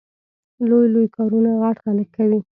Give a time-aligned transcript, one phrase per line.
[0.69, 2.39] لوی لوی کارونه غټ خلګ کوي